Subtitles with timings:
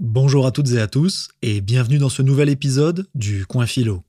[0.00, 4.04] Bonjour à toutes et à tous et bienvenue dans ce nouvel épisode du Coin Philo.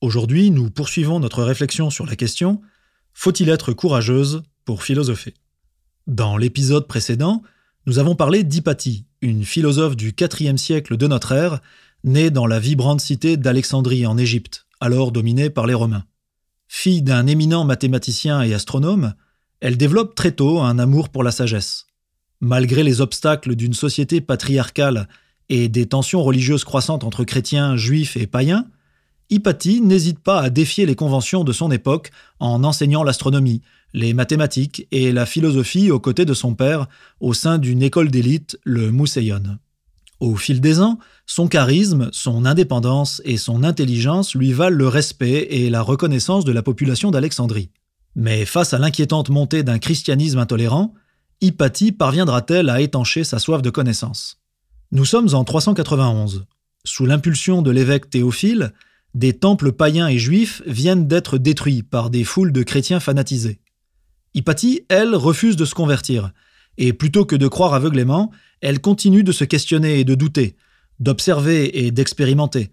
[0.00, 2.60] Aujourd'hui, nous poursuivons notre réflexion sur la question
[3.12, 5.34] Faut-il être courageuse pour philosopher?
[6.06, 7.42] Dans l'épisode précédent,
[7.86, 11.60] nous avons parlé d'Hypatie, une philosophe du IVe siècle de notre ère,
[12.04, 16.04] née dans la vibrante cité d'Alexandrie en Égypte, alors dominée par les Romains.
[16.68, 19.14] Fille d'un éminent mathématicien et astronome,
[19.58, 21.88] elle développe très tôt un amour pour la sagesse.
[22.40, 25.08] Malgré les obstacles d'une société patriarcale
[25.48, 28.66] et des tensions religieuses croissantes entre chrétiens, juifs et païens,
[29.28, 33.60] Hypatie n'hésite pas à défier les conventions de son époque en enseignant l'astronomie,
[33.92, 36.86] les mathématiques et la philosophie aux côtés de son père
[37.18, 39.58] au sein d'une école d'élite, le Mousseillon.
[40.20, 45.48] Au fil des ans, son charisme, son indépendance et son intelligence lui valent le respect
[45.50, 47.70] et la reconnaissance de la population d'Alexandrie.
[48.14, 50.94] Mais face à l'inquiétante montée d'un christianisme intolérant,
[51.42, 54.40] Hypatie parviendra-t-elle à étancher sa soif de connaissance?
[54.90, 56.46] Nous sommes en 391.
[56.84, 58.72] Sous l'impulsion de l'évêque Théophile,
[59.14, 63.60] des temples païens et juifs viennent d'être détruits par des foules de chrétiens fanatisés.
[64.32, 66.30] Hypatie, elle, refuse de se convertir,
[66.78, 68.30] et plutôt que de croire aveuglément,
[68.62, 70.56] elle continue de se questionner et de douter,
[71.00, 72.70] d'observer et d'expérimenter,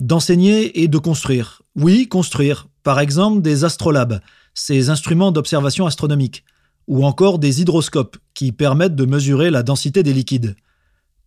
[0.00, 1.62] d'enseigner et de construire.
[1.76, 4.20] Oui, construire, par exemple des astrolabes,
[4.52, 6.44] ces instruments d'observation astronomique,
[6.90, 10.56] ou encore des hydroscopes qui permettent de mesurer la densité des liquides.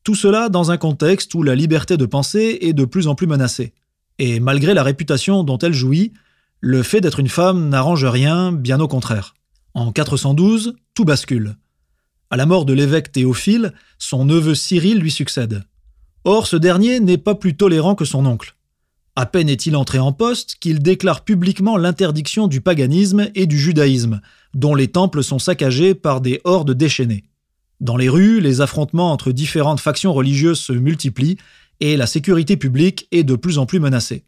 [0.04, 3.28] Tout cela dans un contexte où la liberté de penser est de plus en plus
[3.28, 3.74] menacée.
[4.20, 6.12] Et malgré la réputation dont elle jouit,
[6.60, 9.36] le fait d'être une femme n'arrange rien, bien au contraire.
[9.74, 11.56] En 412, tout bascule.
[12.30, 15.64] À la mort de l'évêque Théophile, son neveu Cyril lui succède.
[16.26, 18.58] Or, ce dernier n'est pas plus tolérant que son oncle.
[19.16, 24.20] À peine est-il entré en poste qu'il déclare publiquement l'interdiction du paganisme et du judaïsme,
[24.54, 27.24] dont les temples sont saccagés par des hordes déchaînées.
[27.80, 31.38] Dans les rues, les affrontements entre différentes factions religieuses se multiplient
[31.80, 34.26] et la sécurité publique est de plus en plus menacée.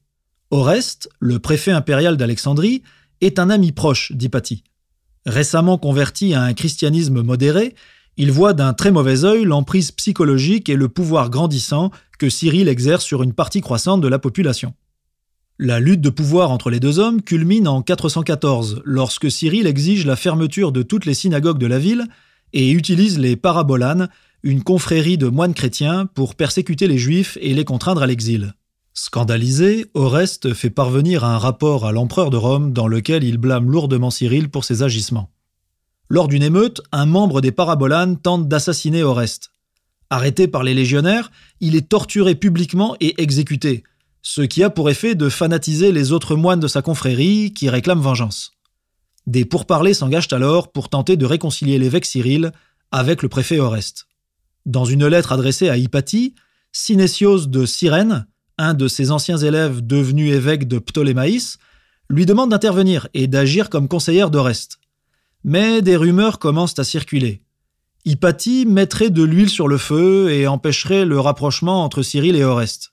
[0.51, 2.83] Oreste, le préfet impérial d'Alexandrie,
[3.21, 4.63] est un ami proche d'Hypatie.
[5.25, 7.75] Récemment converti à un christianisme modéré,
[8.17, 13.03] il voit d'un très mauvais œil l'emprise psychologique et le pouvoir grandissant que Cyril exerce
[13.03, 14.73] sur une partie croissante de la population.
[15.57, 20.17] La lutte de pouvoir entre les deux hommes culmine en 414, lorsque Cyril exige la
[20.17, 22.07] fermeture de toutes les synagogues de la ville
[22.51, 24.09] et utilise les parabolanes,
[24.43, 28.53] une confrérie de moines chrétiens, pour persécuter les juifs et les contraindre à l'exil.
[28.93, 34.11] Scandalisé, Oreste fait parvenir un rapport à l'empereur de Rome dans lequel il blâme lourdement
[34.11, 35.29] Cyril pour ses agissements.
[36.09, 39.51] Lors d'une émeute, un membre des parabolanes tente d'assassiner Oreste.
[40.09, 43.83] Arrêté par les légionnaires, il est torturé publiquement et exécuté,
[44.27, 48.01] ce qui a pour effet de fanatiser les autres moines de sa confrérie qui réclament
[48.01, 48.53] vengeance.
[49.27, 52.51] Des pourparlers s'engagent alors pour tenter de réconcilier l'évêque Cyril
[52.91, 54.07] avec le préfet Oreste.
[54.65, 56.33] Dans une lettre adressée à Hypatie,
[56.71, 58.25] Synésios de Cyrène,
[58.57, 61.59] un de ses anciens élèves devenu évêque de Ptolémaïs,
[62.09, 64.79] lui demande d'intervenir et d'agir comme conseillère d'Oreste.
[65.43, 67.43] Mais des rumeurs commencent à circuler.
[68.05, 72.91] Hypatie mettrait de l'huile sur le feu et empêcherait le rapprochement entre Cyril et Oreste.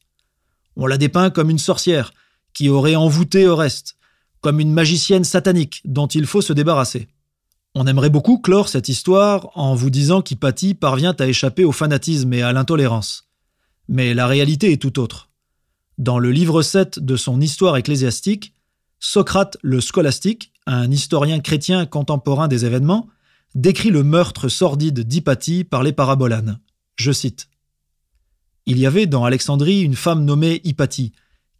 [0.77, 2.13] On la dépeint comme une sorcière
[2.55, 3.97] qui aurait envoûté Oreste,
[4.41, 7.09] comme une magicienne satanique dont il faut se débarrasser.
[7.75, 12.33] On aimerait beaucoup clore cette histoire en vous disant qu'Hypatie parvient à échapper au fanatisme
[12.35, 13.29] et à l'intolérance.
[13.89, 15.31] Mais la réalité est tout autre.
[15.99, 18.55] Dans le livre 7 de son Histoire ecclésiastique,
[18.99, 23.09] Socrate le scolastique, un historien chrétien contemporain des événements,
[23.55, 26.61] décrit le meurtre sordide d'Hypatie par les parabolanes.
[26.97, 27.49] Je cite
[28.67, 31.13] il y avait dans Alexandrie une femme nommée Hypatie,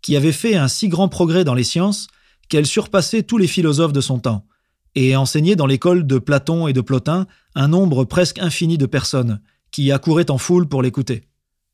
[0.03, 2.09] qui avait fait un si grand progrès dans les sciences
[2.49, 4.47] qu'elle surpassait tous les philosophes de son temps,
[4.95, 9.41] et enseignait dans l'école de Platon et de Plotin un nombre presque infini de personnes,
[9.71, 11.23] qui accouraient en foule pour l'écouter.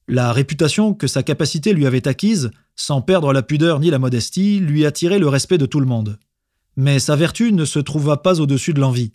[0.07, 4.59] La réputation que sa capacité lui avait acquise, sans perdre la pudeur ni la modestie,
[4.59, 6.19] lui attirait le respect de tout le monde.
[6.77, 9.13] Mais sa vertu ne se trouva pas au-dessus de l'envie.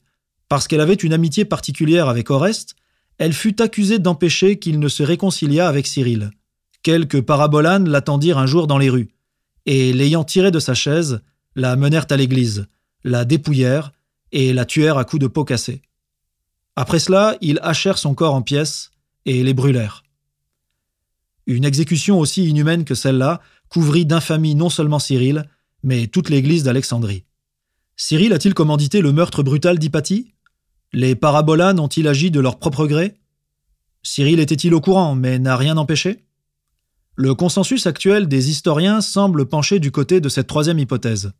[0.50, 2.76] Parce qu'elle avait une amitié particulière avec Oreste,
[3.18, 6.32] elle fut accusée d'empêcher qu'il ne se réconciliât avec Cyril.
[6.82, 9.10] Quelques parabolanes l'attendirent un jour dans les rues,
[9.66, 11.22] et l'ayant tirée de sa chaise,
[11.56, 12.68] la menèrent à l'église,
[13.04, 13.92] la dépouillèrent
[14.32, 15.82] et la tuèrent à coups de peau cassée.
[16.76, 18.92] Après cela, ils hachèrent son corps en pièces
[19.26, 20.04] et les brûlèrent.
[21.46, 25.48] Une exécution aussi inhumaine que celle-là couvrit d'infamie non seulement Cyril,
[25.84, 27.26] mais toute l'église d'Alexandrie.
[27.96, 30.33] Cyril a-t-il commandité le meurtre brutal d'Hypatie?
[30.94, 33.16] Les parabolanes ont-ils agi de leur propre gré?
[34.04, 36.26] Cyril était-il au courant, mais n'a rien empêché?
[37.16, 41.34] Le consensus actuel des historiens semble pencher du côté de cette troisième hypothèse.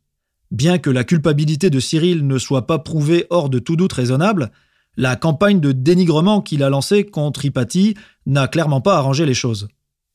[0.50, 4.50] Bien que la culpabilité de Cyril ne soit pas prouvée hors de tout doute raisonnable,
[4.96, 7.96] La campagne de dénigrement qu'il a lancée contre Hypatie
[8.26, 9.68] n'a clairement pas arrangé les choses.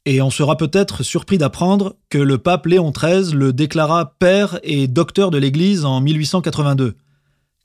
[0.06, 4.88] Et on sera peut-être surpris d'apprendre que le pape Léon XIII le déclara père et
[4.88, 6.96] docteur de l'Église en 1882.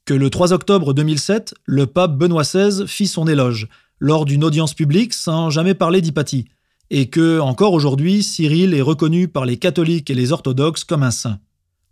[0.05, 3.69] Que le 3 octobre 2007, le pape Benoît XVI fit son éloge,
[4.01, 6.45] lors d'une audience publique sans jamais parler d'Hypatie,
[6.91, 11.11] et que, encore aujourd'hui, Cyril est reconnu par les catholiques et les orthodoxes comme un
[11.11, 11.39] saint.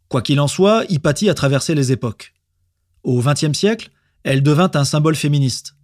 [0.09, 2.35] Quoi qu'il en soit, Hypatie a traversé les époques.
[3.03, 3.91] Au XXe siècle,
[4.25, 5.77] elle devint un symbole féministe.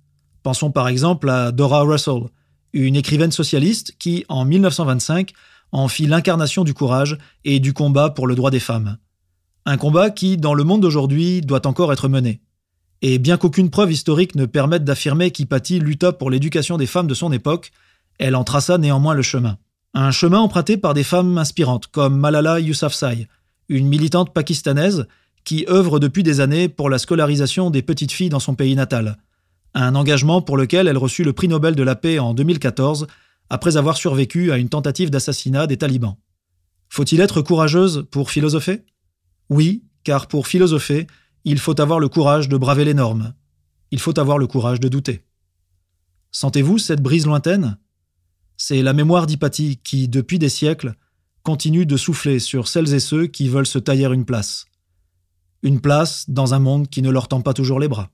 [0.42, 2.24] Pensons par exemple à Dora Russell,
[2.74, 5.32] une écrivaine socialiste qui, en 1925,
[5.72, 7.16] en fit l'incarnation du courage
[7.46, 8.98] et du combat pour le droit des femmes.
[9.68, 12.40] Un combat qui, dans le monde d'aujourd'hui, doit encore être mené.
[13.02, 17.12] Et bien qu'aucune preuve historique ne permette d'affirmer qu'Hypatie lutta pour l'éducation des femmes de
[17.12, 17.70] son époque,
[18.18, 19.58] elle en traça néanmoins le chemin.
[19.92, 23.28] Un chemin emprunté par des femmes inspirantes comme Malala Yousafzai,
[23.68, 25.06] une militante pakistanaise
[25.44, 29.18] qui œuvre depuis des années pour la scolarisation des petites filles dans son pays natal
[29.74, 33.06] un engagement pour lequel elle reçut le prix Nobel de la paix en 2014
[33.50, 36.16] après avoir survécu à une tentative d'assassinat des talibans.
[36.88, 38.82] Faut-il être courageuse pour philosopher?
[39.50, 41.06] Oui, car pour philosopher,
[41.44, 43.34] il faut avoir le courage de braver les normes.
[43.90, 45.24] Il faut avoir le courage de douter.
[46.30, 47.78] Sentez-vous cette brise lointaine?
[48.56, 50.94] C'est la mémoire d'Hypatie qui, depuis des siècles,
[51.42, 54.66] continue de souffler sur celles et ceux qui veulent se tailler une place.
[55.62, 58.10] Une place dans un monde qui ne leur tend pas toujours les bras.